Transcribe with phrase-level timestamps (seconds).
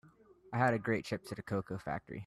[0.53, 2.19] I had a great trip to a cocoa factory.